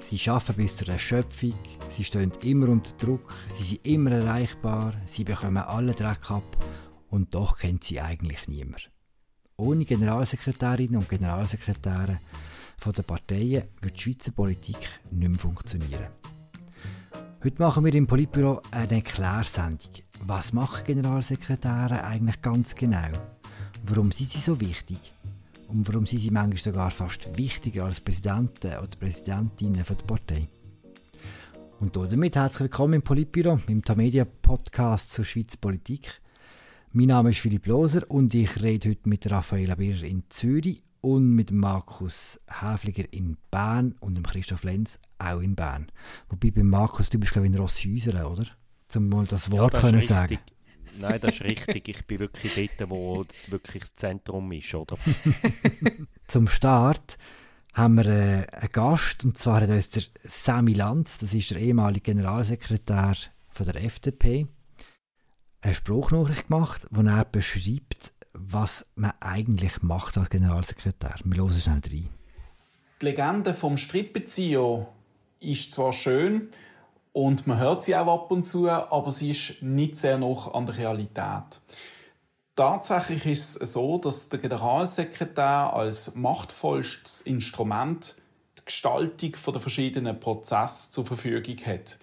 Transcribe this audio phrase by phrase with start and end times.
[0.00, 1.54] Sie arbeiten bis zur Erschöpfung,
[1.90, 6.56] sie stehen immer unter Druck, sie sind immer erreichbar, sie bekommen alle Dreck ab
[7.10, 8.90] und doch kennt sie eigentlich niemand.
[9.56, 12.18] Ohne Generalsekretärinnen und Generalsekretäre
[12.78, 14.78] von den Parteien wird die Schweizer Politik
[15.10, 16.08] nicht mehr funktionieren.
[17.44, 19.90] Heute machen wir im Politbüro eine Erklärsendung.
[20.22, 23.12] Was machen Generalsekretäre eigentlich ganz genau?
[23.84, 25.14] Warum sind sie so wichtig?
[25.70, 30.48] Und warum sind sie manchmal sogar fast wichtiger als Präsidenten oder Präsidentinnen der Partei?
[31.78, 36.20] Und damit herzlich willkommen im Politbüro, im Tamedia Podcast zur Schweizer Politik.
[36.92, 41.36] Mein Name ist Philipp Loser und ich rede heute mit Raffaella Birrer in Zürich und
[41.36, 45.86] mit Markus Häfliger in Bern und dem Christoph Lenz auch in Bern.
[46.30, 48.46] Wobei bei Markus, du bist glaube ich in Rosshäusern, oder?
[48.96, 50.38] Um mal das Wort ja, das können sagen.
[50.98, 51.88] Nein, das ist richtig.
[51.88, 54.96] Ich bin wirklich dort, wo wirklich das Zentrum ist, oder?
[56.28, 57.18] Zum Start
[57.74, 61.58] haben wir äh, einen Gast, und zwar hat uns der Sami Lanz, das ist der
[61.58, 63.14] ehemalige Generalsekretär
[63.48, 64.46] von der FDP,
[65.60, 71.16] eine Spruchnachricht gemacht, wo er beschreibt, was man eigentlich macht als Generalsekretär.
[71.24, 72.08] Wir hören schnell rein.
[73.00, 74.88] Die Legende vom Strippenzieher
[75.40, 76.48] ist zwar schön
[77.12, 80.66] und man hört sie auch ab und zu, aber sie ist nicht sehr noch an
[80.66, 81.60] der Realität.
[82.54, 88.16] Tatsächlich ist es so, dass der Generalsekretär als machtvollstes Instrument
[88.58, 91.98] die Gestaltung der verschiedenen Prozesse zur Verfügung hat.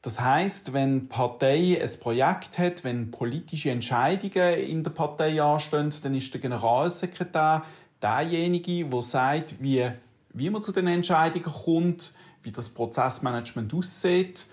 [0.00, 5.92] Das heißt, wenn die Partei ein Projekt hat, wenn politische Entscheidungen in der Partei anstehen,
[6.02, 7.64] dann ist der Generalsekretär
[8.00, 9.90] derjenige, der sagt, wie,
[10.32, 12.14] wie man zu den Entscheidungen kommt,
[12.48, 14.46] wie das Prozessmanagement aussieht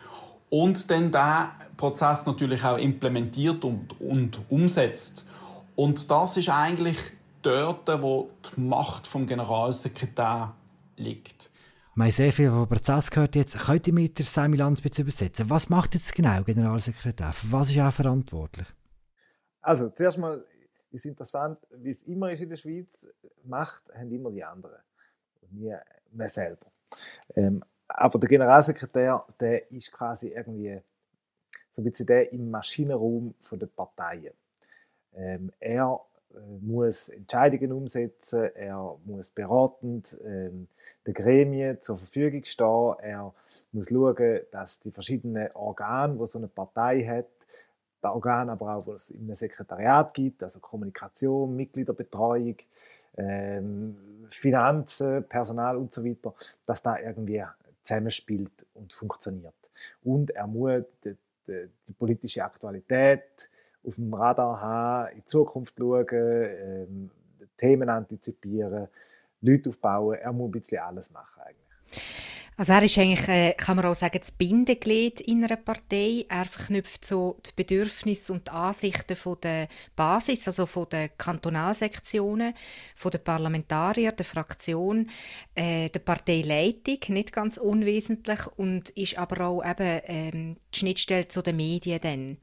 [0.50, 5.30] und dann der Prozess natürlich auch implementiert und, und umsetzt.
[5.78, 6.98] Und das ist eigentlich
[7.42, 10.54] dort, wo die Macht vom Generalsekretär
[10.98, 11.52] liegt.
[11.96, 13.58] Wir haben sehr viel vom Prozess gehört jetzt.
[13.58, 15.50] Könnt ihr mit der Sami Landsbitz übersetzen?
[15.50, 17.32] Was macht jetzt genau Generalsekretär?
[17.32, 18.68] Für was ist er verantwortlich?
[19.62, 20.44] Also, zuerst mal
[20.92, 23.08] ist interessant, wie es immer ist in der Schweiz,
[23.46, 24.80] Macht haben immer die anderen
[25.42, 25.74] und nie
[26.12, 26.68] mehr selber.
[27.36, 30.80] Ähm, aber der Generalsekretär, der ist quasi irgendwie
[31.72, 34.34] so ein bisschen der im Maschinenraum der Parteien.
[35.14, 36.00] Ähm, er
[36.34, 40.68] äh, muss Entscheidungen umsetzen, er muss beratend ähm,
[41.06, 43.34] den Gremien zur Verfügung stehen, er
[43.72, 47.28] muss schauen, dass die verschiedenen Organe, die so eine Partei hat,
[48.04, 52.58] die Organe aber auch, die es im Sekretariat gibt, also Kommunikation, Mitgliederbetreuung,
[53.18, 53.98] ähm,
[54.30, 56.34] Finanzen, Personal und so weiter,
[56.66, 57.44] dass da irgendwie
[57.86, 59.54] zusammenspielt und funktioniert.
[60.04, 61.16] Und er muss die,
[61.48, 63.50] die, die politische Aktualität
[63.86, 67.12] auf dem Radar haben, in die Zukunft schauen, ähm,
[67.56, 68.88] Themen antizipieren,
[69.42, 70.18] Leute aufbauen.
[70.18, 72.25] Er muss ein bisschen alles machen eigentlich.
[72.58, 76.26] Also er ist eigentlich, äh, kann man auch sagen, das Bindeglied in einer Partei.
[76.30, 79.68] Er verknüpft so die Bedürfnisse und die Ansichten von der
[79.98, 82.54] Basis, also von der Kantonalsektionen,
[82.96, 85.10] von den Parlamentarier, der Fraktion,
[85.54, 91.42] äh, der Parteileitung, nicht ganz unwesentlich, und ist aber auch eben ähm, die Schnittstelle zu
[91.42, 92.38] den Medien dann.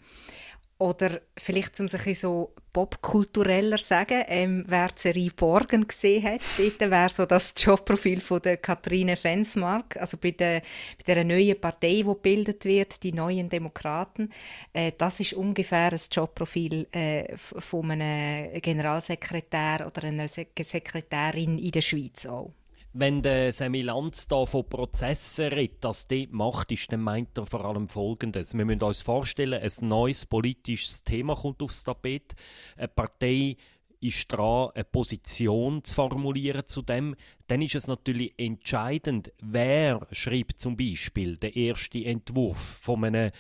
[0.83, 7.09] Oder vielleicht, um sich so popkultureller sagen, ähm, wer Serie Borgen gesehen hat, dort wäre
[7.09, 10.61] so das Jobprofil von der Kathrine Fensmark, also bei der,
[10.99, 14.29] bei der neuen Partei, die gebildet wird, die Neuen Demokraten.
[14.73, 21.83] Äh, das ist ungefähr das Jobprofil äh, von einem Generalsekretär oder einer Sekretärin in der
[21.83, 22.51] Schweiz auch.
[22.95, 27.47] Wenn der Semi Lanz da von Prozessen redet, das dort macht, ist, dann meint er
[27.47, 28.53] vor allem Folgendes.
[28.53, 32.35] Wir müssen uns vorstellen, ein neues politisches Thema kommt aufs Tapet.
[32.77, 33.57] Eine Partei
[34.03, 37.15] ist dran, eine Position zu formulieren zu dem,
[37.47, 43.31] dann ist es natürlich entscheidend, wer schreibt zum Beispiel den ersten Entwurf von einem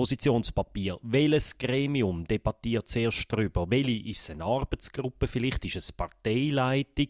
[0.00, 0.98] Positionspapier.
[1.02, 3.70] Welches Gremium debattiert zuerst darüber?
[3.70, 5.26] Welche ist eine Arbeitsgruppe?
[5.26, 7.08] Vielleicht ist es Parteileitung?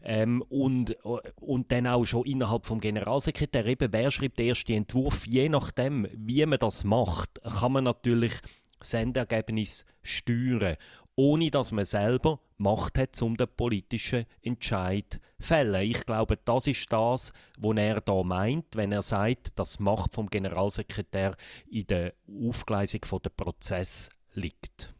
[0.00, 0.92] Ähm, und,
[1.40, 3.66] und dann auch schon innerhalb vom Generalsekretär.
[3.66, 5.26] Eben, wer schreibt den ersten Entwurf?
[5.26, 8.34] Je nachdem, wie man das macht, kann man natürlich
[8.78, 10.76] das Endergebnis steuern
[11.20, 15.82] ohne dass man selber Macht hat, um den politischen Entscheid zu fällen.
[15.82, 20.14] Ich glaube, das ist das, was er da meint, wenn er sagt, dass die Macht
[20.14, 21.36] vom Generalsekretär
[21.70, 22.14] in der
[22.46, 24.94] Aufgleisung der Prozess liegt.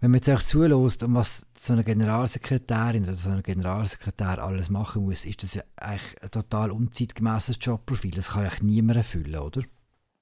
[0.00, 5.04] Wenn man jetzt auch zulässt, was so eine Generalsekretärin oder so ein Generalsekretär alles machen
[5.04, 8.12] muss, ist das ja eigentlich ein total unzeitgemäßes Jobprofil.
[8.12, 9.62] Das kann eigentlich niemand erfüllen, oder?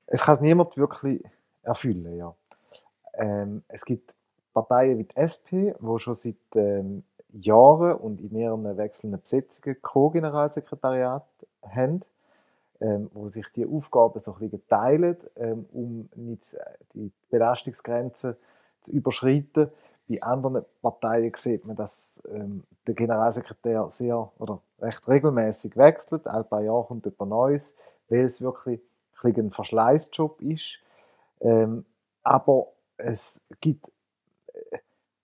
[0.06, 1.22] Es kann es niemand wirklich
[1.62, 2.34] erfüllen, ja.
[3.18, 4.15] Ähm, es gibt
[4.56, 11.26] Parteien wie die SP, die schon seit ähm, Jahren und in mehreren wechselnden Besetzungen Co-Generalsekretariat
[11.62, 12.00] haben.
[12.80, 16.58] ähm, wo sich die Aufgaben so ein bisschen teilen, ähm, um nicht äh,
[16.94, 18.36] die Belastungsgrenzen
[18.80, 19.70] zu überschreiten.
[20.08, 26.26] Bei anderen Parteien sieht man, dass ähm, der Generalsekretär sehr oder recht regelmäßig wechselt.
[26.26, 27.76] Ein paar Jahre kommt jemand Neues,
[28.08, 28.80] weil es wirklich
[29.22, 30.78] ein, ein Verschleißjob ist.
[31.40, 31.84] Ähm,
[32.22, 32.68] aber
[32.98, 33.90] es gibt,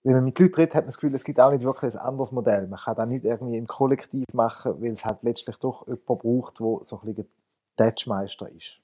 [0.03, 1.99] wenn man mit Leuten redet, hat man das Gefühl, es gibt auch nicht wirklich ein
[1.99, 2.67] anderes Modell.
[2.67, 6.59] Man kann das nicht irgendwie im Kollektiv machen, weil es halt letztlich doch jemand braucht,
[6.59, 7.29] der so ein bisschen
[7.77, 8.79] Tatschmeister ist.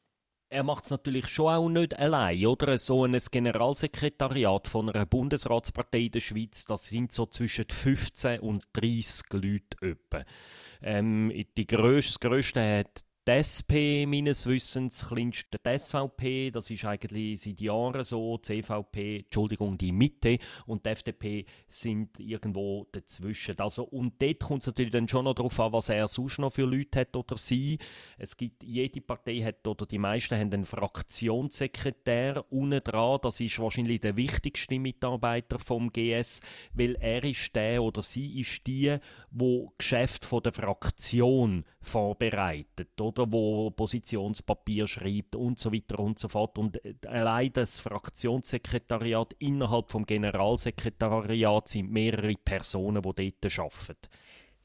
[0.52, 2.76] Er macht es natürlich schon auch nicht allein, oder?
[2.80, 8.68] So ein Generalsekretariat von einer Bundesratspartei in der Schweiz, das sind so zwischen 15 und
[8.74, 10.24] 30 Leute etwa.
[10.82, 16.84] Ähm, die grösste, das grösste hat die SP meines Wissens, kleinste die SVP, das ist
[16.84, 23.60] eigentlich seit Jahren so, die CVP, Entschuldigung, die Mitte und die FDP sind irgendwo dazwischen.
[23.60, 26.54] Also, und dort kommt es natürlich dann schon noch darauf an, was er sonst noch
[26.54, 27.78] für Leute hat oder sie.
[28.18, 33.60] Es gibt, jede Partei hat, oder die meisten haben einen Fraktionssekretär unten dran, das ist
[33.60, 36.42] wahrscheinlich der wichtigste Mitarbeiter vom GS,
[36.74, 38.98] weil er ist der oder sie ist die,
[39.30, 43.19] wo Geschäft von der Fraktion vorbereitet, oder?
[43.20, 46.58] Oder wo Positionspapier schreibt und so weiter und so fort.
[46.58, 54.10] Und äh, allein das Fraktionssekretariat innerhalb vom Generalsekretariat sind mehrere Personen, die dort arbeiten.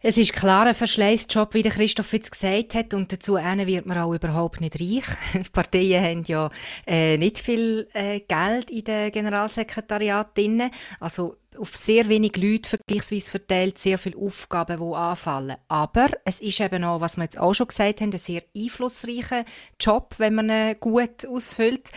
[0.06, 3.96] Es ist klar ein Verschleißjob, wie der Christoph jetzt gesagt hat, und dazu wird man
[3.96, 5.06] auch überhaupt nicht reich.
[5.34, 6.50] Die Parteien haben ja
[6.86, 10.70] äh, nicht viel äh, Geld in den Generalsekretariat drin.
[11.00, 15.56] Also auf sehr wenig Leute vergleichsweise verteilt, sehr viele Aufgaben, die anfallen.
[15.68, 19.44] Aber es ist eben auch, was wir jetzt auch schon gesagt haben, ein sehr einflussreicher
[19.80, 21.90] Job, wenn man ihn gut ausfüllt.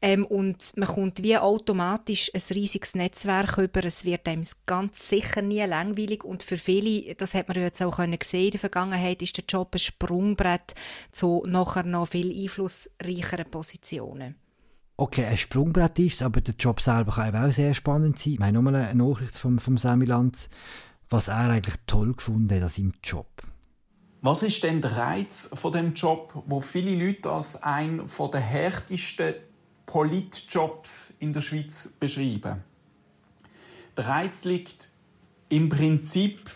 [0.00, 3.84] Ähm, und man kommt wie automatisch ein riesiges Netzwerk über.
[3.84, 6.24] Es wird einem ganz sicher nie langweilig.
[6.24, 9.44] Und für viele, das hat man jetzt auch können sehen in der Vergangenheit, ist der
[9.48, 10.74] Job ein Sprungbrett
[11.12, 14.36] zu nachher noch viel einflussreicheren Positionen
[14.98, 18.34] okay, ein Sprungbrett ist aber der Job selber kann auch sehr spannend sein.
[18.34, 20.48] Ich habe nochmal eine Nachricht vom, vom Sammy Lanz,
[21.08, 23.28] was er eigentlich toll gefunden hat an seinem Job.
[24.20, 28.02] Was ist denn der Reiz von dem Job, wo viele Leute als einen
[28.32, 29.34] der härtesten
[29.86, 32.64] Politjobs in der Schweiz beschreiben?
[33.96, 34.88] Der Reiz liegt
[35.48, 36.50] im Prinzip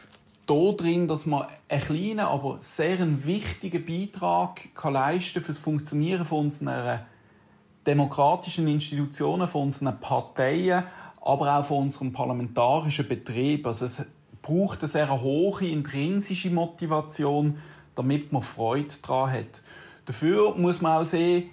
[0.47, 6.47] darin, dass man einen kleinen, aber sehr wichtigen Beitrag leisten kann für das Funktionieren von
[6.47, 7.06] unserer
[7.87, 10.84] demokratischen Institutionen, von unseren Parteien,
[11.20, 13.67] aber auch von unserem parlamentarischen Betrieb.
[13.67, 14.05] Also es
[14.40, 17.58] braucht eine sehr hohe intrinsische Motivation,
[17.94, 19.62] damit man Freude daran hat.
[20.05, 21.50] Dafür muss man auch sehen,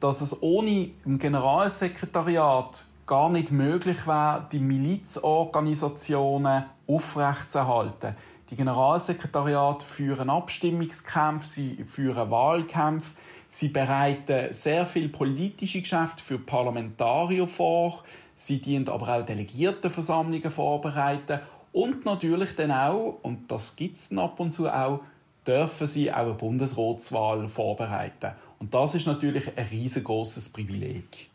[0.00, 8.16] dass es ohne ein Generalsekretariat gar nicht möglich wäre, die Milizorganisationen aufrechtzuerhalten.
[8.48, 13.12] Die Generalsekretariate führen Abstimmungskämpfe, sie führen Wahlkämpfe,
[13.52, 18.04] Sie bereiten sehr viel politische Geschäfte für Parlamentarier vor.
[18.36, 21.40] Sie dienen aber auch Delegiertenversammlungen vorbereiten.
[21.72, 25.00] Und natürlich dann auch, und das gibt es ab und zu auch,
[25.44, 28.34] dürfen sie auch eine Bundesratswahl vorbereiten.
[28.60, 31.28] Und das ist natürlich ein riesengroßes Privileg.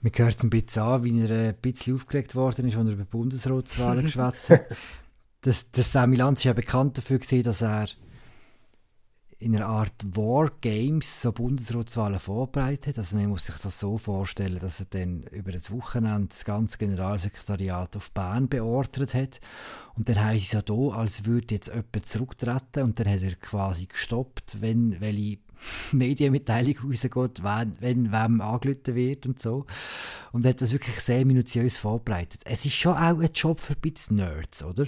[0.00, 2.92] Man hört es ein bisschen an, wie er ein bisschen aufgeregt worden ist, als er
[2.92, 4.66] über Bundesratswahlen geschwätzt hat.
[5.42, 7.86] Das, das Sammy Lanz ist ja bekannt dafür, dass er
[9.38, 12.98] in einer Art Wargames so Bundesratswahlen vorbereitet.
[12.98, 16.78] Also man muss sich das so vorstellen, dass er dann über das Wochenende das ganze
[16.78, 19.40] Generalsekretariat auf Bern beordert hat.
[19.94, 23.34] Und dann heisst es ja da, als würde jetzt jemand zurücktreten und dann hat er
[23.34, 25.38] quasi gestoppt, wenn welche
[25.92, 29.66] Medienmitteilung rausgeht, wenn, wenn wem angelötet wird und so.
[30.32, 32.40] Und er hat das wirklich sehr minutiös vorbereitet.
[32.46, 34.86] Es ist schon auch ein Job für ein Nerds, oder?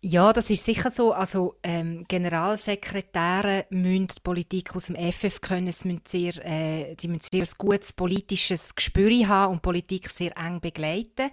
[0.00, 1.12] Ja, das ist sicher so.
[1.12, 7.08] Also ähm, Generalsekretäre müssen die Politik aus dem FF können, sie müssen sehr, äh, die
[7.08, 11.30] müssen sehr ein gutes politisches Gespür haben und Politik sehr eng begleiten.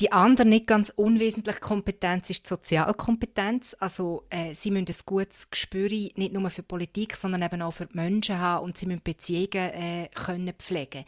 [0.00, 3.74] Die andere nicht ganz unwesentliche Kompetenz ist die Sozialkompetenz.
[3.80, 7.86] Also äh, sie müssen ein gutes Gespür nicht nur für Politik, sondern eben auch für
[7.86, 11.04] die Menschen haben und sie müssen Beziehungen äh, können pflegen.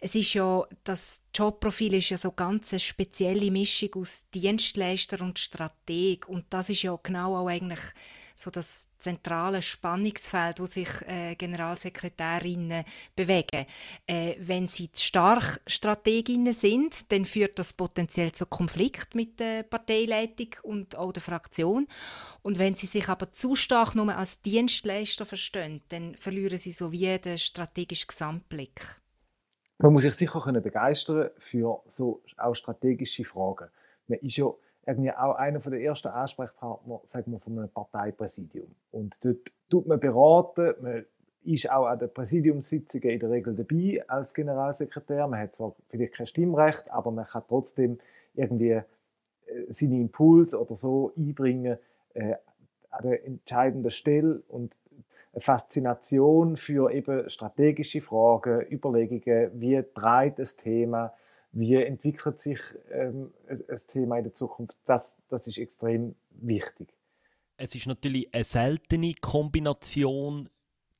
[0.00, 5.38] Es ist ja das Jobprofil ist ja so ganz eine spezielle Mischung aus Dienstleister und
[5.38, 7.82] Strateg und das ist ja genau auch eigentlich
[8.34, 12.84] so das zentrale Spannungsfeld, wo sich äh, Generalsekretärinnen
[13.14, 13.66] bewegen.
[14.06, 20.48] Äh, wenn sie stark Strateginnen sind, dann führt das potenziell zu Konflikt mit der Parteileitung
[20.62, 21.86] und auch der Fraktion.
[22.42, 26.90] Und wenn sie sich aber zu stark nur als Dienstleister verstehen, dann verlieren sie so
[26.90, 29.00] wie den strategischen Gesamtblick.
[29.78, 33.68] Man muss sich sicher begeistern für so auch strategische Fragen.
[34.06, 34.46] Man ist ja
[34.86, 38.74] irgendwie auch einer der ersten Ansprechpartner, sagen wir, von einem Parteipräsidium.
[38.90, 41.04] Und dort tut man beraten, man
[41.44, 45.26] ist auch an den Präsidiumssitzungen in der Regel dabei als Generalsekretär.
[45.26, 47.98] Man hat zwar vielleicht kein Stimmrecht, aber man kann trotzdem
[48.34, 48.84] irgendwie äh,
[49.68, 51.78] seine Impulse oder so einbringen
[52.14, 52.34] äh,
[52.90, 54.78] an der entscheidenden Stelle und
[55.32, 61.12] eine Faszination für eben strategische Fragen, Überlegungen, wie treibt das Thema,
[61.54, 63.32] wie entwickelt sich ähm,
[63.68, 66.88] das Thema in der Zukunft, das, das ist extrem wichtig.
[67.56, 70.50] Es ist natürlich eine seltene Kombination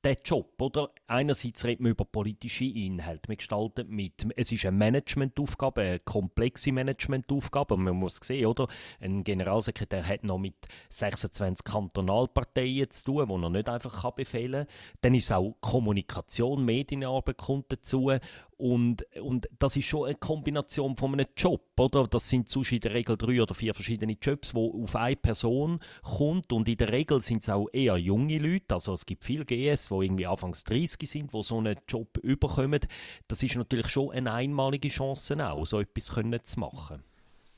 [0.04, 0.90] der Job, oder?
[1.06, 3.28] Einerseits reden wir über politische Inhalte.
[3.28, 7.76] Wir gestalten mit, es ist eine Managementaufgabe, eine komplexe Managementaufgabe.
[7.76, 8.68] Man muss sehen, oder?
[9.00, 10.54] Ein Generalsekretär hat noch mit
[10.90, 14.76] 26 Kantonalparteien zu tun, wo er nicht einfach befehlen kann.
[15.00, 18.12] Dann ist auch Kommunikation, Medienarbeit kommt dazu.
[18.56, 22.06] Und, und das ist schon eine Kombination von einem Job, oder?
[22.06, 25.80] Das sind sonst in der Regel drei oder vier verschiedene Jobs, wo auf eine Person
[26.02, 26.52] kommt.
[26.52, 28.74] Und in der Regel sind es auch eher junge Leute.
[28.74, 32.80] Also es gibt viele GS, die irgendwie anfangs 30 sind, die so einen Job überkommen.
[33.28, 37.02] Das ist natürlich schon eine einmalige Chance auch, so etwas können zu machen.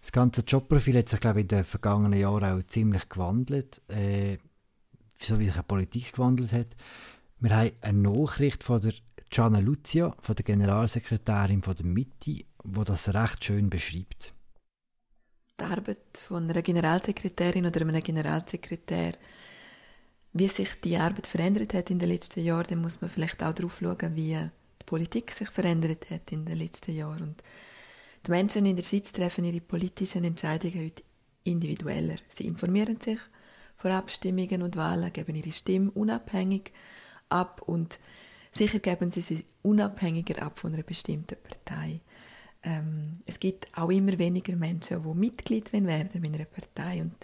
[0.00, 4.38] Das ganze Jobprofil hat sich, glaube ich, in den vergangenen Jahren auch ziemlich gewandelt, äh,
[5.18, 6.68] so wie sich die Politik gewandelt hat.
[7.40, 8.92] Wir haben eine Nachricht von der
[9.30, 14.34] Gianna Lucia, von der Generalsekretärin von der Mitte, wo das recht schön beschreibt.
[15.58, 19.14] Die Arbeit von einer Generalsekretärin oder einem Generalsekretär
[20.38, 23.54] wie sich die Arbeit verändert hat in den letzten Jahren, dann muss man vielleicht auch
[23.54, 27.22] darauf schauen, wie die Politik sich verändert hat in den letzten Jahren.
[27.22, 27.42] Und
[28.26, 31.02] die Menschen in der Schweiz treffen ihre politischen Entscheidungen heute
[31.44, 32.16] individueller.
[32.28, 33.18] Sie informieren sich
[33.76, 36.70] vor Abstimmungen und Wahlen, geben ihre Stimme unabhängig
[37.30, 37.98] ab und
[38.56, 42.00] sicher geben sie sie unabhängiger ab von einer bestimmten Partei.
[42.62, 47.14] Ähm, es gibt auch immer weniger Menschen, die Mitglied werden in einer Partei und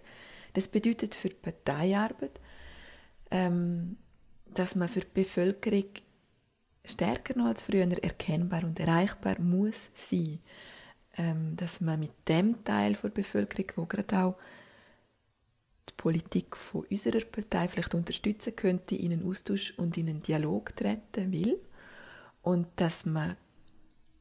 [0.53, 2.41] das bedeutet für die Parteiarbeit
[3.33, 3.97] ähm,
[4.55, 5.87] dass man für die Bevölkerung
[6.85, 10.39] stärker noch als früher erkennbar und erreichbar muss sein.
[11.17, 14.37] Ähm, dass man mit dem Teil der Bevölkerung, wo gerade auch
[15.89, 20.75] die Politik von unserer Partei vielleicht unterstützen könnte, in einen Austausch und in einen Dialog
[20.77, 21.61] treten will.
[22.43, 23.37] Und dass man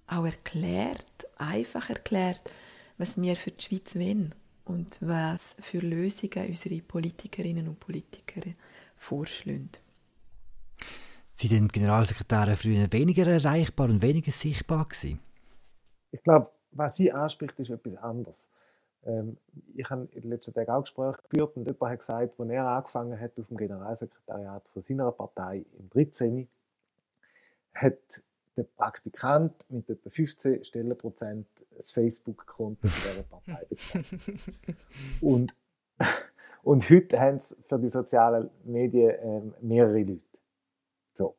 [0.07, 2.51] auch erklärt, einfach erklärt,
[2.97, 8.41] was wir für die Schweiz wollen und was für Lösungen unsere Politikerinnen und Politiker
[8.95, 9.71] vorschlagen.
[11.33, 15.19] Sind denn Generalsekretäre früher weniger erreichbar und weniger sichtbar gewesen?
[16.11, 18.49] Ich glaube, was sie anspricht, ist etwas anderes.
[19.05, 19.37] Ähm,
[19.75, 22.65] ich habe in den letzten Tagen auch Gespräche geführt und jemand hat gesagt, als er
[22.65, 26.47] angefangen hat auf dem Generalsekretariat von seiner Partei im 13.
[27.73, 28.23] hat
[28.57, 33.65] der Praktikant mit etwa 15 Stellenprozent das Facebook-Konto dieser Partei
[35.21, 35.55] und
[36.63, 40.21] und heute haben es für die sozialen Medien ähm, mehrere Leute.
[41.13, 41.35] So.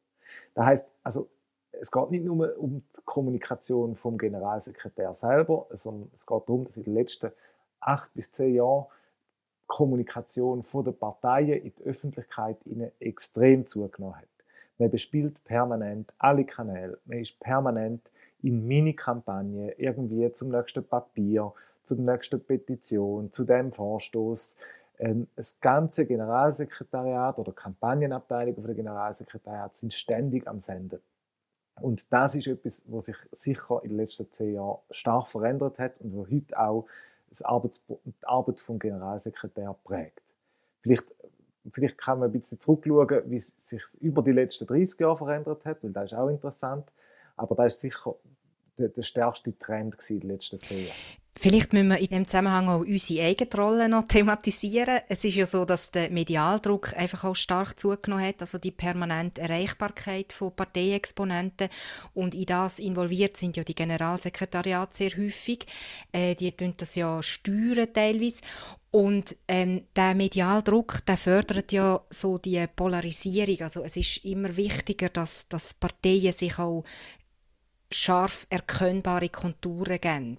[0.54, 1.28] Das heißt, also,
[1.72, 6.76] es geht nicht nur um die Kommunikation vom Generalsekretär selber, sondern es geht darum, dass
[6.76, 7.32] in den letzten
[7.82, 8.86] acht bis zehn Jahren
[9.66, 12.58] Kommunikation von den Parteien in die Öffentlichkeit
[13.00, 14.28] extrem zugenommen hat.
[14.78, 18.10] Man bespielt permanent alle Kanäle, man ist permanent
[18.42, 21.52] in Mini-Kampagnen, irgendwie zum nächsten Papier,
[21.84, 24.56] zum nächsten Petition, zu dem Vorstoß,
[24.98, 31.00] ähm, das ganze Generalsekretariat oder Kampagnenabteilung von der Generalsekretariat sind ständig am Senden.
[31.80, 36.00] Und das ist etwas, was sich sicher in den letzten zehn Jahren stark verändert hat
[36.00, 36.86] und wo heute auch
[37.32, 40.22] das Arbeits die Arbeit vom Generalsekretär prägt.
[40.80, 41.06] Vielleicht,
[41.70, 45.64] vielleicht kann man ein bisschen zurückschauen, wie es sich über die letzten 30 Jahre verändert
[45.64, 46.92] hat, weil das ist auch interessant.
[47.36, 48.14] Aber das ist sicher
[48.78, 51.21] der, der stärkste Trend in den letzten zehn Jahren.
[51.34, 55.00] Vielleicht müssen wir in dem Zusammenhang auch unsere eigene Rolle noch thematisieren.
[55.08, 59.40] Es ist ja so, dass der Medialdruck einfach auch stark zugenommen hat, also die permanente
[59.40, 61.68] Erreichbarkeit von Parteiexponenten
[62.14, 65.66] und in das involviert sind ja die Generalsekretariate sehr häufig.
[66.12, 68.42] Äh, die tun das ja steuern teilweise
[68.92, 73.62] und ähm, der Medialdruck, der fördert ja so die Polarisierung.
[73.62, 76.84] Also es ist immer wichtiger, dass, dass Parteien sich auch
[77.92, 80.36] scharf erkennbare Konturen geben.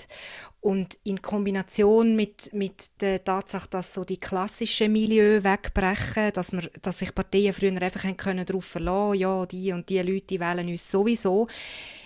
[0.62, 6.70] Und in Kombination mit, mit der Tatsache, dass so die klassischen Milieu wegbrechen, dass, wir,
[6.82, 8.04] dass sich Parteien früher einfach
[8.46, 11.48] darauf verlassen können, ja, die und die Leute wählen uns sowieso,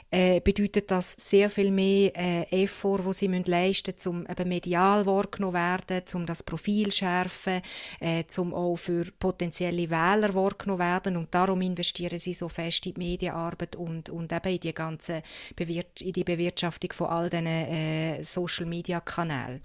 [0.10, 4.50] äh, bedeutet das sehr viel mehr äh, Effort, wo sie müssen leisten müssen, um eben
[4.50, 7.62] medial wahrgenommen werden, um das Profil zu schärfen,
[8.00, 12.94] äh, um auch für potenzielle Wähler wahrgenommen werden und darum investieren sie so fest in
[12.94, 15.22] die Medienarbeit und, und eben in die ganze
[15.56, 19.62] Bewir in die Bewirtschaftung von all diesen äh, Social-Media-Kanälen.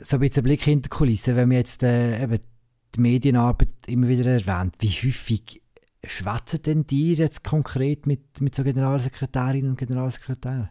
[0.00, 2.40] so ein bisschen Blick hinter die Kulissen, wenn wir jetzt äh, eben
[2.94, 5.62] die Medienarbeit immer wieder erwähnt, wie häufig
[6.04, 10.70] schwätzen denn die jetzt konkret mit, mit so Generalsekretärinnen und Generalsekretären?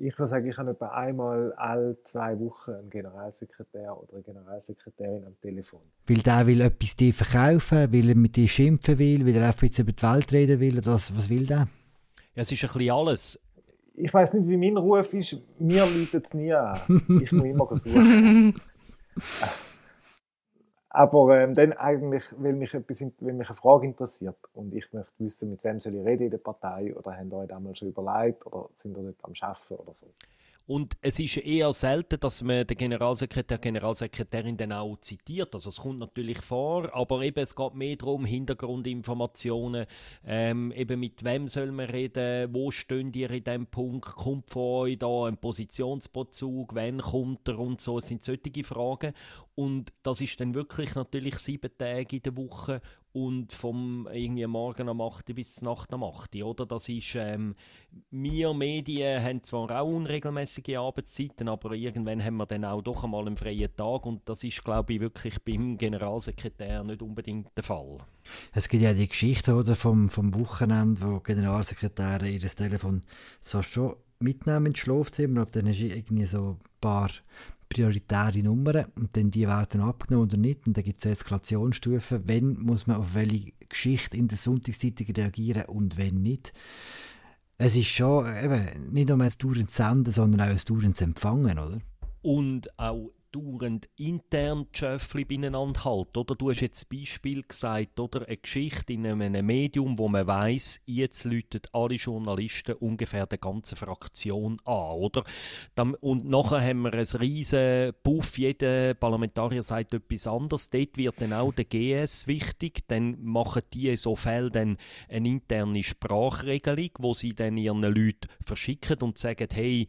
[0.00, 5.24] Ich würde sagen, ich habe etwa einmal alle zwei Wochen einen Generalsekretär oder eine Generalsekretärin
[5.24, 5.80] am Telefon.
[6.06, 9.62] Weil der will etwas dir verkaufen, weil er mit dir schimpfen will, weil er einfach
[9.62, 11.68] ein bisschen über die Welt reden will oder was, was will der?
[12.34, 13.40] Ja, es ist ein bisschen alles.
[13.94, 15.36] Ich weiß nicht, wie mein Ruf ist.
[15.58, 16.78] Mir läutet es nie an.
[17.20, 18.54] Ich muss immer suchen.
[20.90, 24.36] Aber ähm, dann eigentlich, weil mich, etwas, weil mich eine Frage interessiert.
[24.54, 26.94] Und ich möchte wissen, mit wem soll ich reden in der Partei?
[26.96, 28.46] Oder haben euch damals schon überlegt?
[28.46, 30.06] Oder sind ihr nicht am Arbeiten oder so.
[30.68, 35.54] Und es ist eher selten, dass man den Generalsekretär, Generalsekretärin dann auch zitiert.
[35.54, 39.86] Also es kommt natürlich vor, aber eben es geht mehr darum, Hintergrundinformationen,
[40.26, 44.62] ähm, eben mit wem soll man reden, wo stehen ihr in diesem Punkt, kommt von
[44.62, 49.14] euch da ein Positionsbezug, wann kommt er und so, es sind solche Fragen.
[49.54, 52.82] Und das ist dann wirklich natürlich sieben Tage in der Woche
[53.26, 56.66] und vom irgendwie Morgen am 8 bis Nacht am 8, oder?
[56.66, 57.54] Das ist, ähm,
[58.10, 63.26] wir Medien haben zwar auch unregelmäßige Arbeitszeiten, aber irgendwann haben wir dann auch doch einmal
[63.26, 67.98] einen freien Tag und das ist, glaube ich, wirklich beim Generalsekretär nicht unbedingt der Fall.
[68.52, 73.02] Es gibt ja die Geschichte oder, vom, vom Wochenende, wo Generalsekretäre ihr Telefon
[73.42, 77.10] zwar schon mitnehmen ins Schlafzimmer, aber dann du irgendwie so ein paar
[77.68, 80.66] prioritäre Nummern und dann die werden abgenommen oder nicht.
[80.66, 85.08] Und dann gibt es eine Eskalationsstufe, wenn muss man auf welche Geschichte in der Sonntagszeitung
[85.08, 86.52] reagieren und wenn nicht.
[87.58, 91.78] Es ist schon eben, nicht nur ein dauerndes Senden, sondern auch ein dauerndes Empfangen, oder?
[92.22, 96.18] Und auch dauernd intern die Schöffli beieinander halten.
[96.18, 100.26] Oder du hast jetzt ein Beispiel gesagt, oder eine Geschichte in einem Medium, wo man
[100.26, 105.24] weiß, jetzt läuten alle Journalisten ungefähr der ganze Fraktion an, oder?
[106.00, 110.70] Und nachher haben wir einen riesen Puff, jeder Parlamentarier sagt etwas anderes.
[110.70, 114.76] Dort wird dann auch der GS wichtig, dann machen die so Fällen dann
[115.08, 119.88] eine interne Sprachregelung, wo sie dann ihren Leuten verschicken und sagen, hey,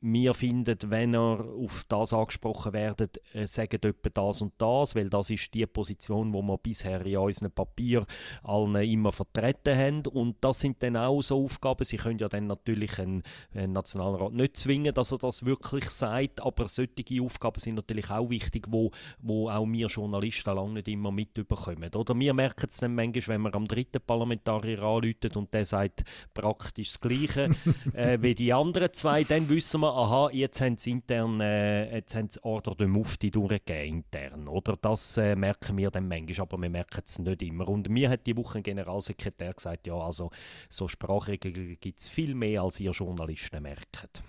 [0.00, 5.08] wir finden, wenn er auf das angesprochen werdet, äh, sagen etwa das und das, weil
[5.08, 8.04] das ist die Position, wo wir bisher in unseren Papier
[8.42, 10.06] allen immer vertreten haben.
[10.06, 11.84] Und das sind dann auch so Aufgaben.
[11.84, 13.22] Sie können ja dann natürlich einen,
[13.54, 18.28] einen Nationalrat nicht zwingen, dass er das wirklich sagt, aber solche Aufgaben sind natürlich auch
[18.28, 21.90] wichtig, wo, wo auch wir Journalisten lange nicht immer mitbekommen.
[21.94, 26.04] Oder wir merken es dann manchmal, wenn wir am dritten Parlamentarier anrufen und der sagt
[26.34, 27.50] praktisch das Gleiche
[27.94, 32.14] äh, wie die anderen zwei, dann wissen wir, aha, jetzt haben sie intern, äh, jetzt
[32.14, 34.76] haben sie Order de Mufti durchgegeben intern, oder?
[34.80, 37.68] Das äh, merken wir dann manchmal, aber wir merken es nicht immer.
[37.68, 40.30] Und mir hat die Woche ein Generalsekretär gesagt, ja, also
[40.68, 44.22] so Sprachregeln gibt es viel mehr, als ihr Journalisten merkt.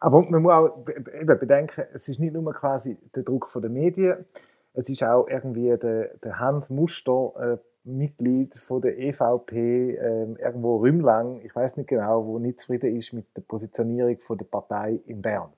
[0.00, 4.24] Aber man muss auch eben bedenken, es ist nicht nur quasi der Druck der Medien,
[4.72, 10.76] es ist auch irgendwie der, der Hans Muster, äh, Mitglied von der EVP ähm, irgendwo
[10.76, 15.00] Rümlang, ich weiß nicht genau, wo nicht zufrieden ist mit der Positionierung von der Partei
[15.06, 15.52] in Bern.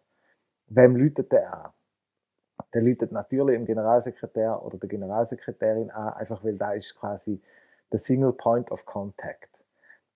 [0.69, 1.71] Wem läutet der an?
[2.73, 7.43] Der läutet natürlich im Generalsekretär oder der Generalsekretärin an, einfach weil da ist quasi
[7.93, 9.51] der Single Point of Contact.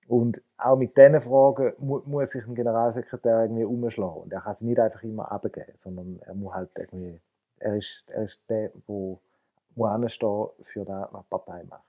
[0.06, 4.22] Und auch mit diesen Fragen mu muss sich ein Generalsekretär irgendwie umschlagen.
[4.22, 7.20] Und er kann sie nicht einfach immer abgeben, sondern er muss halt irgendwie,
[7.58, 11.84] er ist, er ist der, der anstehen für das, was die Partei macht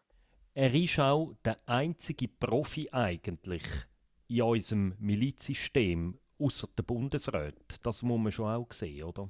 [0.54, 3.64] er ist auch der einzige Profi eigentlich
[4.28, 7.56] in unserem Milizsystem, außer der Bundesrat.
[7.84, 9.30] Das muss man schon auch sehen, oder?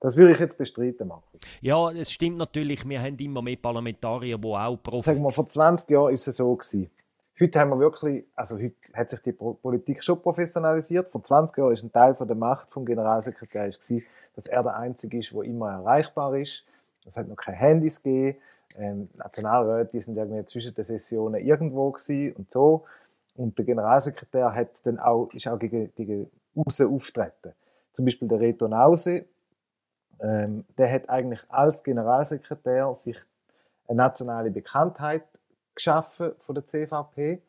[0.00, 1.40] Das würde ich jetzt bestreiten, Markus.
[1.60, 5.04] Ja, es stimmt natürlich, wir haben immer mehr Parlamentarier, die auch Profi...
[5.04, 6.56] Sagen wir, vor 20 Jahren war es so.
[6.56, 6.90] Gewesen.
[7.38, 11.10] Heute haben wir wirklich, also heute hat sich die Politik schon professionalisiert.
[11.10, 15.18] Vor 20 Jahren war ein Teil von der Macht vom Generalsekretär, dass er der Einzige
[15.18, 16.64] ist, der immer erreichbar ist.
[17.06, 18.38] Es hat noch keine Handys gegeben
[18.76, 22.84] ähm, Nationalräte, die sind irgendwie zwischen den Sessionen irgendwo und so.
[23.36, 27.54] Und der Generalsekretär hat dann auch, ist auch gegen, gegen außen auftreten.
[27.92, 29.24] Zum Beispiel der Reto Nause,
[30.20, 33.16] ähm, der hat eigentlich als Generalsekretär sich
[33.88, 35.24] eine nationale Bekanntheit
[35.74, 37.40] geschaffen von der CVP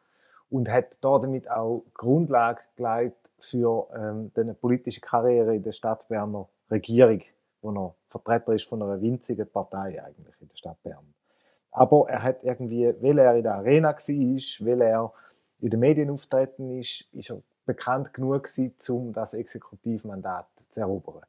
[0.50, 7.22] und hat damit auch Grundlage gelegt für ähm, eine politische Karriere in der Stadtberner Regierung
[7.62, 11.14] wo er Vertreter ist von einer winzigen Partei eigentlich in der Stadt Bern.
[11.72, 15.14] Aber er hat irgendwie, weil er in der Arena war, weil er
[15.60, 21.22] in den Medien auftreten ist, ist er bekannt genug gewesen, um das Exekutivmandat zu erobern.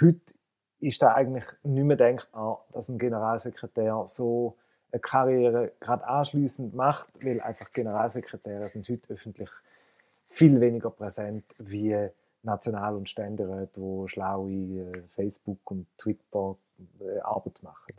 [0.00, 0.34] Heute
[0.80, 4.56] ist da eigentlich nicht mehr denkbar, dass ein Generalsekretär so
[4.90, 9.50] eine Karriere gerade anschließend macht, weil einfach Generalsekretäre sind heute öffentlich
[10.26, 12.10] viel weniger präsent wie
[12.42, 17.94] National- und Ständeräte, die schlaue äh, Facebook- und Twitter-Arbeit äh, machen.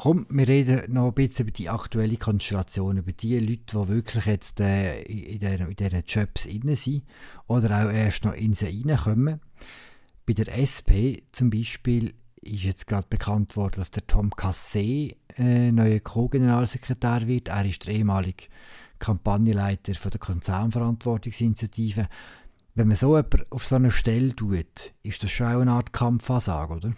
[0.00, 4.26] Komm, wir reden noch ein bisschen über die aktuelle Konstellation, über die Leute, die wirklich
[4.26, 7.02] jetzt äh, in, der, in diesen Jobs inne sind
[7.48, 9.40] oder auch erst noch in sie reinkommen.
[10.24, 15.72] Bei der SP zum Beispiel ist jetzt gerade bekannt worden, dass der Tom Cassé äh,
[15.72, 17.48] neuer Co-Generalsekretär wird.
[17.48, 18.44] Er ist der ehemalige
[18.98, 22.08] Kampagnenleiter von der Konzernverantwortungsinitiative.
[22.74, 25.92] Wenn man so jemanden auf so eine Stelle tut, ist das schon auch eine Art
[25.92, 26.92] Kampfansage, oder?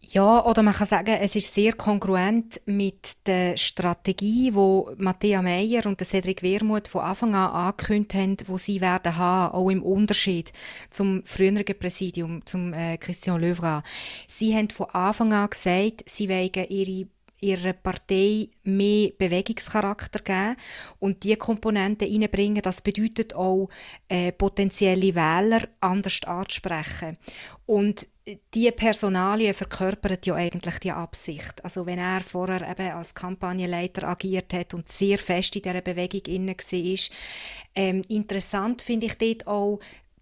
[0.00, 5.86] Ja, oder man kann sagen, es ist sehr kongruent mit der Strategie, wo Matthäa Meyer
[5.86, 10.52] und Cedric Wermuth von Anfang an angekündigt haben, wo sie werden haben, auch im Unterschied
[10.90, 13.82] zum früheren Präsidium, zum äh, Christian Löwra.
[14.28, 17.08] Sie haben von Anfang an gesagt, sie wollen ihre
[17.40, 20.56] ihrer Partei mehr Bewegungscharakter geben
[20.98, 22.62] und die Komponenten reinbringen.
[22.62, 23.68] Das bedeutet auch,
[24.08, 27.18] äh, potenzielle Wähler anders anzusprechen.
[27.66, 28.06] Und
[28.54, 31.64] die Personalien verkörpern ja eigentlich die Absicht.
[31.64, 36.22] Also wenn er vorher eben als Kampagnenleiter agiert hat und sehr fest in dieser Bewegung
[36.26, 37.16] inne war,
[37.76, 39.78] ähm, interessant finde ich dort auch,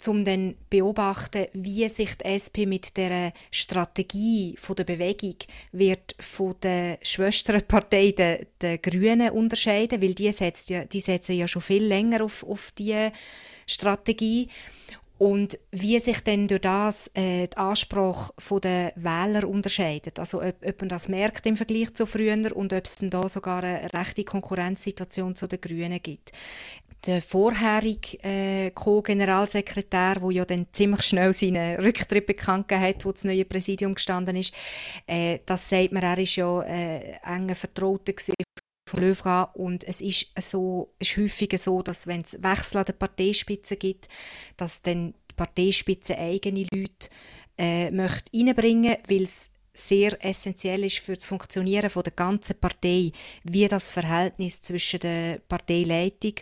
[0.09, 5.37] um dann beobachten, wie sich die SP mit der Strategie der Bewegung
[5.73, 11.49] wird von der Schwesterpartei der, der Grünen unterscheiden, weil die, setzt ja, die setzen ja
[11.49, 13.13] schon viel länger auf, auf diese
[13.67, 14.49] Strategie.
[15.17, 20.19] Und wie sich dann durch das äh, die Ansprache der Wähler unterscheidet.
[20.19, 23.29] Also ob, ob man das merkt im Vergleich zu früher und ob es dann da
[23.29, 26.33] sogar eine rechte Konkurrenzsituation zu den Grünen gibt
[27.07, 33.25] der vorherige äh, Co-Generalsekretär, wo ja dann ziemlich schnell seinen Rücktritt bekannt hat, wo das
[33.25, 34.55] neue Präsidium gestanden ist,
[35.07, 38.13] äh, das sagt man, er ist ja äh, enger Vertrauter
[38.89, 42.93] von Löwra und es ist so, ist häufig so, dass wenn es Wechsel an der
[42.95, 44.09] Parteispitze gibt,
[44.57, 47.09] dass dann die Parteispitze eigene Leute
[47.59, 53.11] äh, möchte reinbringen, weil es sehr essentiell ist für das Funktionieren der ganzen Partei,
[53.43, 56.35] wie das Verhältnis zwischen der Parteileitung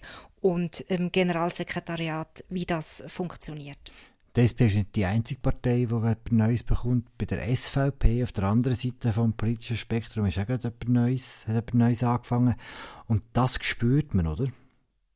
[0.42, 3.92] und im Generalsekretariat, wie das funktioniert.
[4.34, 7.06] Die SP ist nicht die einzige Partei, die etwas Neues bekommt.
[7.18, 11.56] Bei der SVP auf der anderen Seite des politischen Spektrum ist auch etwas Neues, hat
[11.56, 12.54] etwas Neues angefangen.
[13.06, 14.48] Und das spürt man, oder?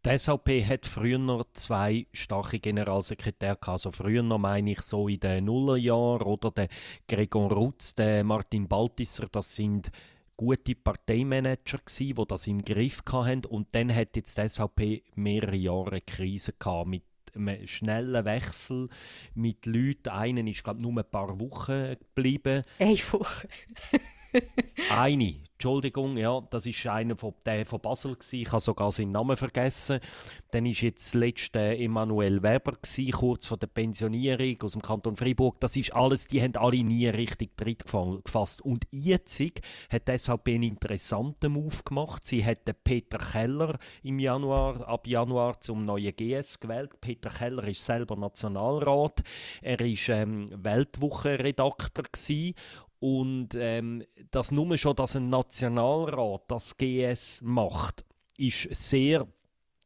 [0.04, 3.68] Die SVP hat früher noch zwei starke Generalsekretäre gehabt.
[3.68, 6.68] Also früher noch meine ich so in den Nullerjahren oder der
[7.08, 9.90] Gregor Rutz, der Martin Baltisser, das sind
[10.36, 13.44] gute Parteimanager gsi, die das im Griff hatten.
[13.44, 18.88] Und dann hat jetzt die SVP mehrere Jahre Krise gehabt mit einem schnellen Wechsel
[19.34, 20.08] mit Leuten.
[20.08, 22.62] Einen ist, glaube nur ein paar Wochen geblieben.
[22.78, 23.48] Eine Woche.
[24.90, 28.42] Eine, Entschuldigung, ja, das ist einer von, der von Basel gewesen.
[28.42, 30.00] Ich habe sogar seinen Namen vergessen.
[30.50, 35.58] Dann ist jetzt letzte Emanuel Weber gewesen, kurz vor der Pensionierung aus dem Kanton Freiburg.
[35.60, 38.60] Das ist alles, die haben alle nie richtig Tritt gefasst.
[38.60, 39.40] Und jetzt
[39.90, 42.26] hat die SVP einen interessanten Move gemacht.
[42.26, 47.00] Sie hat Peter Keller im Januar, ab Januar zum neuen GS gewählt.
[47.00, 49.22] Peter Keller ist selber Nationalrat.
[49.62, 52.04] Er ist ähm, Weltwochenredakteur
[52.98, 58.04] und ähm, das nur schon, dass ein Nationalrat das GS macht,
[58.38, 59.26] ist sehr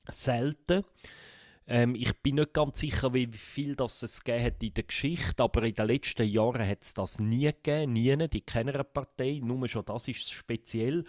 [0.08, 0.84] selten.
[1.66, 5.62] Ähm, ich bin nicht ganz sicher, wie viel das es hat in der Geschichte, aber
[5.62, 9.84] in den letzten Jahren hat es das nie gegeben, nie, die keiner Partei, nur schon
[9.84, 11.04] das ist speziell.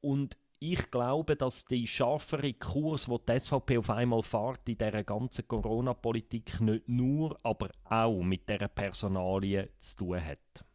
[0.00, 5.04] Und ich glaube, dass die scharfere Kurs, wo die SVP auf einmal fährt in dieser
[5.04, 10.65] ganzen Corona-Politik, nicht nur, aber auch mit dieser Personalie zu tun hat.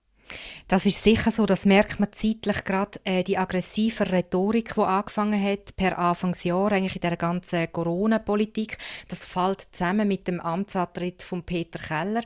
[0.67, 5.43] Das ist sicher so, das merkt man zeitlich gerade äh, die aggressive Rhetorik, die angefangen
[5.43, 8.77] hat per Anfangsjahr, eigentlich in der ganzen Corona-Politik.
[9.09, 12.23] Das fällt zusammen mit dem Amtsantritt von Peter Keller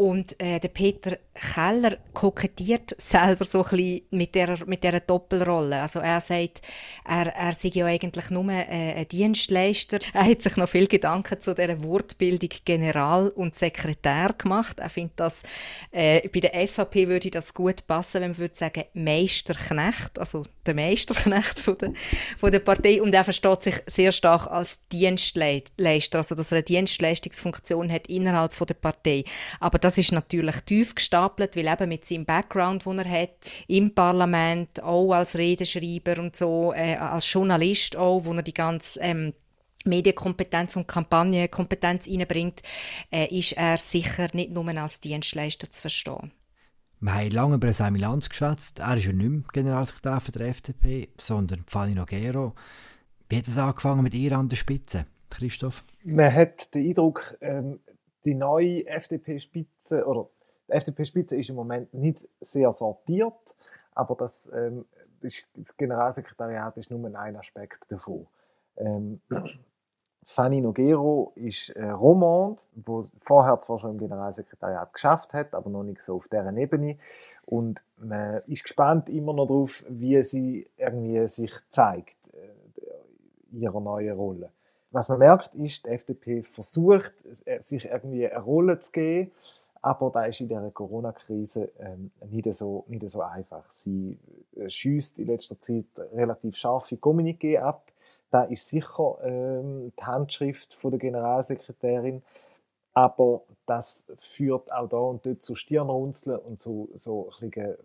[0.00, 5.82] und äh, der Peter Keller kokettiert selber so ein bisschen mit dieser, mit dieser Doppelrolle.
[5.82, 6.62] Also er sagt,
[7.06, 9.98] er, er sei ja eigentlich nur äh, ein Dienstleister.
[10.14, 14.80] Er hat sich noch viel Gedanken zu dieser Wortbildung General und Sekretär gemacht.
[14.80, 15.42] Er findet das,
[15.90, 20.74] äh, bei der SAP würde das gut passen, wenn man würde sagen Meisterknecht, also der
[20.74, 21.92] Meisterknecht von der,
[22.36, 23.00] von der Partei.
[23.02, 28.52] Und er versteht sich sehr stark als Dienstleister, also dass er eine Dienstleistungsfunktion hat innerhalb
[28.52, 29.24] von der Partei.
[29.58, 33.94] Aber das ist natürlich tief gestapelt, weil eben mit seinem Background, den er hat, im
[33.94, 39.32] Parlament, auch als Redenschreiber und so, äh, als Journalist auch, wo er die ganze ähm,
[39.84, 42.60] Medienkompetenz und Kampagnenkompetenz reinbringt,
[43.10, 46.32] äh, ist er sicher nicht nur als Dienstleister zu verstehen.
[47.02, 48.80] Wir haben lange über Sami Lanz geschwätzt.
[48.80, 52.52] Er ist ja nicht mehr Generalsekretär der FDP, sondern Fanny Nogero.
[53.30, 55.82] Wie hat es angefangen mit ihr an der Spitze, Christoph?
[56.04, 57.80] Man hat den Eindruck, ähm,
[58.26, 60.28] die neue FDP-Spitze oder
[60.68, 63.56] die FDP-Spitze ist im Moment nicht sehr sortiert,
[63.94, 64.84] aber das, ähm,
[65.22, 68.26] das Generalsekretariat ist nur ein Aspekt davon.
[70.24, 75.82] Fanny Nogero ist äh, Romand, wo vorher zwar schon im Generalsekretariat geschafft hat, aber noch
[75.82, 76.98] nicht so auf deren Ebene.
[77.46, 83.80] Und man ist gespannt immer noch darauf, wie sie irgendwie sich zeigt äh, in ihrer
[83.80, 84.50] neuen Rolle.
[84.92, 87.12] Was man merkt, ist, die FDP versucht,
[87.44, 89.30] äh, sich irgendwie eine Rolle zu geben,
[89.82, 93.70] aber da ist in der Corona-Krise ähm, nicht, so, nicht so einfach.
[93.70, 94.18] Sie
[94.56, 97.84] äh, schießt in letzter Zeit relativ scharfe Kommuniqué ab
[98.30, 102.22] da ist sicher ähm, die Handschrift von der Generalsekretärin,
[102.92, 107.30] aber das führt auch da und dort zu Stirnrunzeln und zu so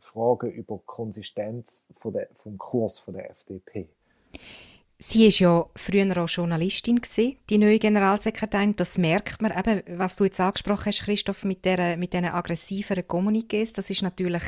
[0.02, 3.88] Fragen über die Konsistenz von der, vom Kurs von der FDP.
[4.98, 8.76] Sie ist ja früher auch Journalistin gewesen, die neue Generalsekretärin.
[8.78, 13.04] Das merkt man eben, was du jetzt angesprochen hast, Christoph, mit der mit diesen aggressiveren
[13.04, 13.74] Kommuniqués.
[13.76, 14.44] Das ist natürlich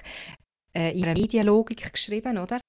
[0.74, 2.62] äh, ihre Medienlogik geschrieben, oder?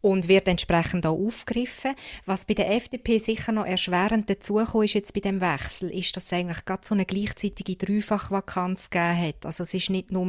[0.00, 1.94] Und wird entsprechend auch aufgegriffen.
[2.24, 6.26] Was bei der FDP sicher noch erschwerend dazugekommen ist jetzt bei dem Wechsel, ist, dass
[6.26, 9.46] es eigentlich gerade so eine gleichzeitige Dreifachvakanz gegeben hat.
[9.46, 10.28] Also es ist nicht nur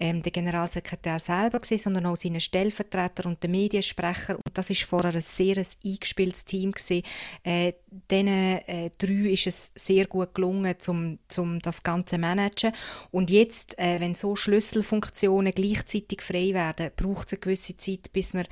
[0.00, 4.36] ähm, der Generalsekretär selber gewesen, sondern auch seine Stellvertreter und der Mediensprecher.
[4.36, 7.02] Und das ist vorher ein sehr ein eingespieltes Team gewesen.
[7.42, 7.74] Äh,
[8.10, 12.72] diesen äh, drei ist es sehr gut gelungen, um zum das Ganze zu managen.
[13.10, 18.34] Und jetzt, äh, wenn so Schlüsselfunktionen gleichzeitig frei werden, braucht es eine gewisse Zeit, bis
[18.34, 18.46] man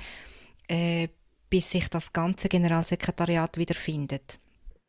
[0.73, 1.07] äh,
[1.49, 4.39] bis sich das ganze Generalsekretariat wiederfindet.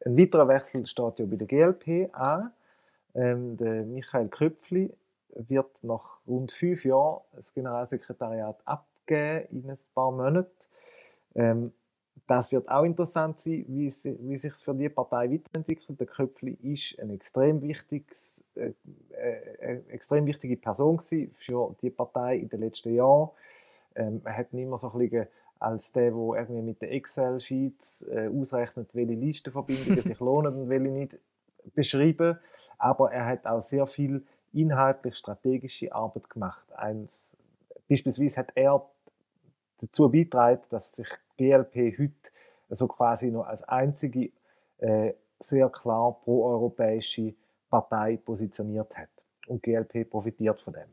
[0.04, 2.52] Ein weiterer Wechsel steht ja bei der GLP an.
[3.14, 4.90] Ähm, der Michael Köpfli
[5.34, 10.50] wird nach rund fünf Jahren das Generalsekretariat abgeben in ein paar Monaten.
[11.34, 11.72] Ähm,
[12.26, 16.00] das wird auch interessant sein, wie, wie sich für die Partei weiterentwickelt.
[16.00, 18.72] Der Köpfli ist eine extrem, wichtiges, äh,
[19.10, 23.28] äh, extrem wichtige Person für die Partei in den letzten Jahren.
[23.94, 25.26] Ähm, er hat immer so ein bisschen
[25.58, 30.88] als der, der irgendwie mit den Excel-Sheets äh, ausrechnet, welche Listenverbindungen sich lohnen und welche
[30.88, 31.18] nicht,
[31.74, 32.38] beschrieben.
[32.78, 36.70] Aber er hat auch sehr viel inhaltlich strategische Arbeit gemacht.
[36.74, 37.32] Eins,
[37.88, 38.84] beispielsweise hat er
[39.80, 42.12] dazu beigetragen, dass sich GLP heute
[42.70, 44.30] so quasi noch als einzige
[44.78, 47.34] äh, sehr klar pro-europäische
[47.70, 49.08] Partei positioniert hat.
[49.46, 50.88] Und GLP profitiert von dem.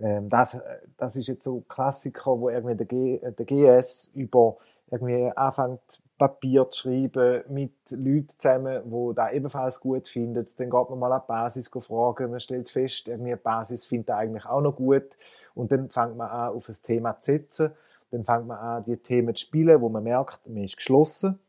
[0.00, 0.60] Ähm, das,
[0.96, 4.56] das ist jetzt so ein Klassiker, wo irgendwie der, G, der GS über
[4.90, 5.80] irgendwie anfängt
[6.18, 10.58] Papier zu schreiben mit Leuten zusammen, wo da ebenfalls gut findet.
[10.58, 14.10] Dann geht man mal an die Basis fragen, man stellt fest, irgendwie die Basis findet
[14.10, 15.16] eigentlich auch noch gut
[15.54, 17.72] und dann fängt man an, auf ein Thema zu setzen.
[18.10, 21.40] Dann fängt man an, die Themen zu spielen, wo man merkt, man ist geschlossen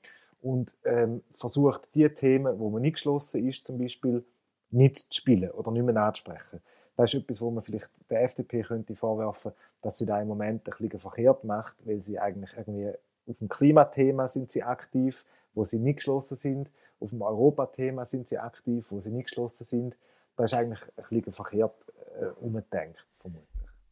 [0.41, 4.25] und ähm, versucht, die Themen, wo man nicht geschlossen ist, zum Beispiel
[4.71, 6.59] nicht zu spielen oder nicht mehr anzusprechen.
[6.95, 10.67] Das ist etwas, wo man vielleicht der FDP könnte vorwerfen, dass sie da im Moment
[10.67, 12.91] ein bisschen verkehrt macht, weil sie eigentlich irgendwie
[13.27, 16.69] auf dem Klimathema sind sie aktiv, wo sie nicht geschlossen sind.
[16.99, 19.95] Auf dem Europathema sind sie aktiv, wo sie nicht geschlossen sind.
[20.37, 21.75] Da ist eigentlich ein bisschen verkehrt
[22.19, 23.49] äh, umgedenkt, vermutlich.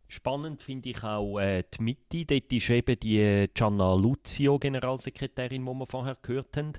[0.08, 2.26] Spannend finde ich auch äh, die Mitte.
[2.26, 6.74] Dort ist eben die Gianna Luzio, Generalsekretärin, die wir vorher gehört haben.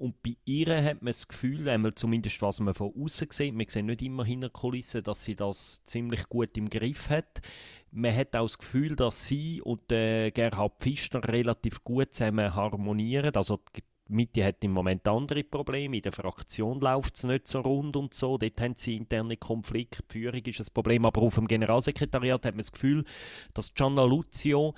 [0.00, 3.68] Und bei ihr hat man das Gefühl, einmal zumindest was man von außen sieht, man
[3.68, 7.42] sieht nicht immer hinter Kulissen, dass sie das ziemlich gut im Griff hat.
[7.90, 13.34] Man hat auch das Gefühl, dass sie und äh, Gerhard Pfister relativ gut zusammen harmonieren.
[13.34, 15.98] Also die Mitte hat im Moment andere Probleme.
[15.98, 18.38] In der Fraktion läuft es nicht so rund und so.
[18.38, 20.02] Dort haben sie interne Konflikte.
[20.10, 21.04] Die Führung ist ein Problem.
[21.04, 23.04] Aber auf dem Generalsekretariat hat man das Gefühl,
[23.52, 24.74] dass Gianna Luzio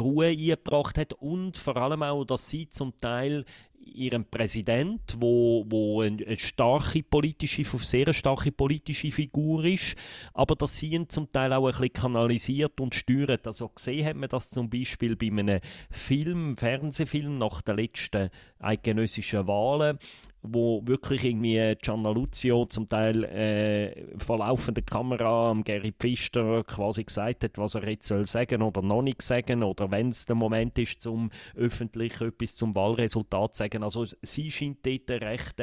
[0.00, 3.44] Ruhe eingebracht hat und vor allem auch, dass sie zum Teil
[3.84, 9.96] ihrem Präsident, wo, wo eine starke politische, sehr starke politische Figur ist,
[10.32, 13.46] aber dass sie ihn zum Teil auch ein bisschen kanalisiert und steuert.
[13.46, 19.46] Also gesehen hat man das zum Beispiel bei einem Film, Fernsehfilm nach den letzten eidgenössischen
[19.46, 19.98] Wahlen,
[20.46, 27.04] wo wirklich irgendwie Gianna Lucio zum Teil äh, vor laufender Kamera am Gary Pfister quasi
[27.04, 30.36] gesagt hat, was er jetzt soll sagen oder noch nicht sagen oder wenn es der
[30.36, 33.82] Moment ist, zum öffentlich etwas zum Wahlresultat zu sagen.
[33.82, 35.62] Also sie scheint dort eine recht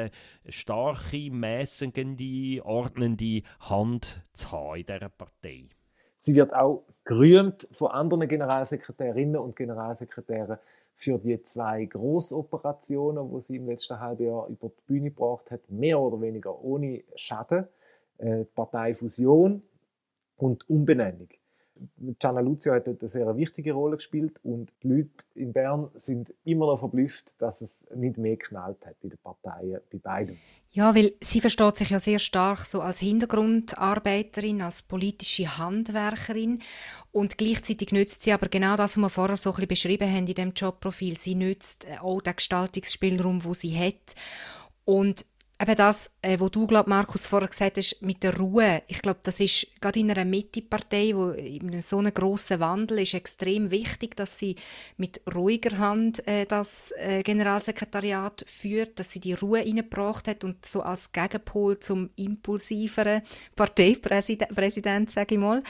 [0.49, 5.69] starke, mäßigende, ordnende Hand zu haben in dieser Partei.
[6.17, 10.59] Sie wird auch gerühmt von anderen Generalsekretärinnen und Generalsekretären
[11.01, 15.67] für die zwei Großoperationen, wo sie im letzten halben Jahr über die Bühne gebracht hat,
[15.69, 17.67] mehr oder weniger ohne Schaden,
[18.19, 19.63] äh, Parteifusion
[20.37, 21.29] und Umbenennung.
[22.19, 26.33] Gianna Lucio hat dort eine sehr wichtige Rolle gespielt und die Leute in Bern sind
[26.43, 30.37] immer noch verblüfft, dass es nicht mehr knallt hat in den Parteien bei beiden.
[30.73, 36.59] Ja, weil sie versteht sich ja sehr stark so als Hintergrundarbeiterin, als politische Handwerkerin
[37.11, 40.27] und gleichzeitig nützt sie aber genau das, was wir vorher so ein bisschen beschrieben haben
[40.27, 41.17] in dem Jobprofil.
[41.17, 44.15] Sie nützt auch den Gestaltungsspielraum, wo sie hat
[44.85, 45.25] und
[45.61, 48.81] eben das, äh, wo du, glaub, Markus, vorher gesagt hast, mit der Ruhe.
[48.87, 53.69] Ich glaube, das ist gerade in einer Mitte-Partei, in so einem grossen Wandel ist extrem
[53.69, 54.55] wichtig, dass sie
[54.97, 60.65] mit ruhiger Hand äh, das äh, Generalsekretariat führt, dass sie die Ruhe reingebracht hat und
[60.65, 63.21] so als Gegenpol zum impulsiveren
[63.55, 65.63] Parteipräsident, sage ich mal,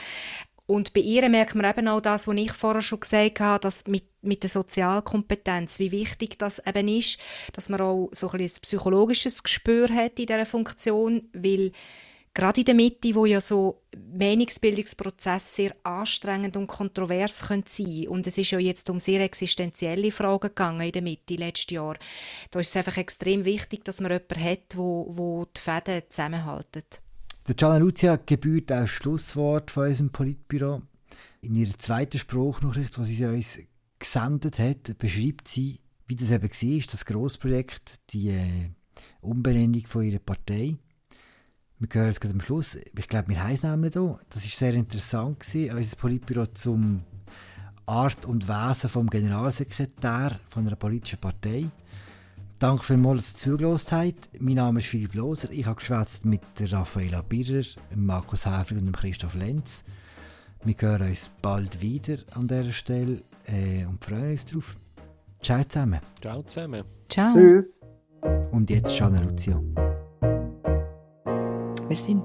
[0.72, 3.86] und bei ihr merkt man eben auch das, was ich vorher schon gesagt habe, dass
[3.86, 7.18] mit, mit der Sozialkompetenz, wie wichtig das eben ist,
[7.52, 11.72] dass man auch so ein, ein psychologisches Gespür hat in dieser Funktion, weil
[12.32, 13.82] gerade in der Mitte, wo ja so
[14.18, 20.10] Meinungsbildungsprozesse sehr anstrengend und kontrovers können sein und es ist ja jetzt um sehr existenzielle
[20.10, 21.98] Fragen gegangen in der Mitte letztes Jahr,
[22.50, 27.01] da ist es einfach extrem wichtig, dass man jemanden hat, wo, wo die Fäden zusammenhaltet.
[27.48, 30.82] Der Gianna Lucia gebührt auch Schlusswort von unserem Politbüro.
[31.40, 33.58] In ihrer zweiten Spruchnachricht, die sie uns
[33.98, 38.70] gesendet hat, beschreibt sie, wie das eben war, das Grossprojekt, die äh,
[39.22, 40.76] Umbenennung von ihrer Partei.
[41.80, 42.76] Wir hören es gerade am Schluss.
[42.76, 44.20] Ich glaube, wir heißen nämlich hier.
[44.30, 47.02] Das war sehr interessant gewesen, unser Politbüro zum
[47.86, 51.68] Art und Wesen vom Generalsekretär von einer politischen Partei.
[52.62, 54.40] Danke vielmals, dass ihr zugelassen habt.
[54.40, 55.50] Mein Name ist Philipp Loser.
[55.50, 57.64] Ich habe geschwätzt mit Raffaella Birrer,
[57.96, 59.82] Markus Häfling und Christoph Lenz.
[60.62, 64.76] Wir hören uns bald wieder an dieser Stelle äh, und freuen uns darauf.
[65.42, 65.98] Ciao zusammen.
[66.20, 66.84] Ciao zusammen.
[67.08, 67.34] Ciao.
[67.34, 67.80] Tschüss.
[68.52, 69.60] Und jetzt Shana Lucio.
[71.88, 72.22] Wir sind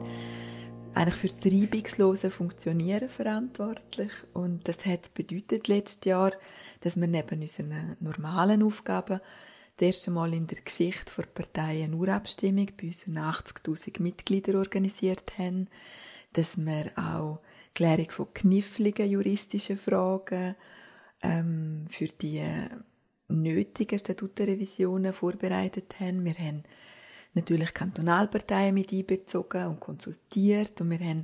[0.93, 6.31] eigentlich für das reibungslose Funktionieren verantwortlich und das hat bedeutet letztes Jahr,
[6.81, 9.19] dass wir neben unseren normalen Aufgaben
[9.77, 15.37] das erste Mal in der Geschichte der Partei eine Urabstimmung bei unseren 80.000 Mitgliedern organisiert
[15.37, 15.67] haben,
[16.33, 17.39] dass wir auch
[17.75, 20.55] Klärung von kniffligen juristischen Fragen
[21.21, 22.43] ähm, für die
[23.27, 26.25] nötigen Statutenrevisionen vorbereitet haben.
[26.25, 26.63] Wir haben
[27.35, 31.23] natürlich Kantonalparteien mit einbezogen und konsultiert und wir haben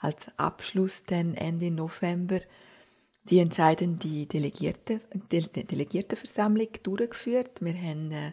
[0.00, 2.40] als Abschluss dann Ende November
[3.24, 5.00] die entscheidende Delegierte,
[5.32, 7.60] De Delegiertenversammlung durchgeführt.
[7.60, 8.32] Wir haben äh,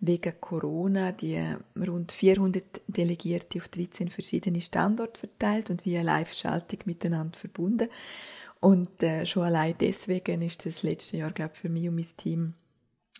[0.00, 6.80] wegen Corona die äh, rund 400 Delegierte auf 13 verschiedene Standorte verteilt und via Live-Schaltung
[6.84, 7.88] miteinander verbunden.
[8.60, 12.16] Und äh, schon allein deswegen ist das letzte Jahr, glaube ich, für mich und mein
[12.16, 12.54] Team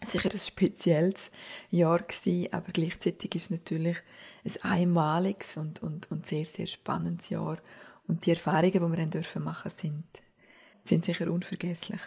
[0.04, 1.30] sicher ein spezielles
[1.70, 3.96] Jahr gewesen, aber gleichzeitig ist es natürlich
[4.44, 7.58] ein einmaliges und, und, und sehr, sehr spannendes Jahr.
[8.06, 10.04] Und die Erfahrungen, die wir dann dürfen machen, sind
[10.84, 12.00] sind sicher unvergesslich.